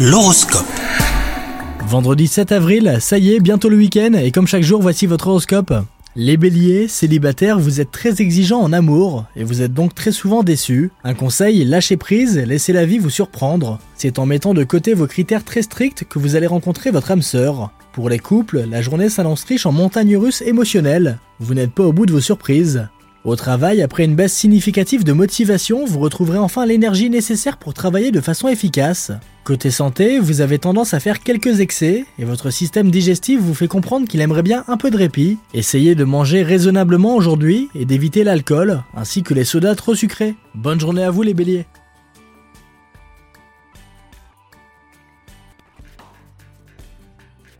[0.00, 0.64] L'horoscope.
[1.80, 5.26] Vendredi 7 avril, ça y est, bientôt le week-end, et comme chaque jour, voici votre
[5.26, 5.74] horoscope.
[6.14, 10.44] Les béliers, célibataires, vous êtes très exigeants en amour, et vous êtes donc très souvent
[10.44, 10.92] déçus.
[11.02, 13.80] Un conseil, lâchez prise, laissez la vie vous surprendre.
[13.96, 17.22] C'est en mettant de côté vos critères très stricts que vous allez rencontrer votre âme
[17.22, 17.72] sœur.
[17.92, 21.18] Pour les couples, la journée s'annonce riche en montagnes russes émotionnelles.
[21.40, 22.86] Vous n'êtes pas au bout de vos surprises.
[23.28, 28.10] Au travail, après une baisse significative de motivation, vous retrouverez enfin l'énergie nécessaire pour travailler
[28.10, 29.12] de façon efficace.
[29.44, 33.68] Côté santé, vous avez tendance à faire quelques excès et votre système digestif vous fait
[33.68, 35.36] comprendre qu'il aimerait bien un peu de répit.
[35.52, 40.34] Essayez de manger raisonnablement aujourd'hui et d'éviter l'alcool ainsi que les sodas trop sucrés.
[40.54, 41.66] Bonne journée à vous les béliers